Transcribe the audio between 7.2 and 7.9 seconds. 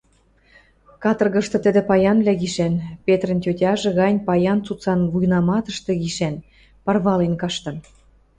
каштын.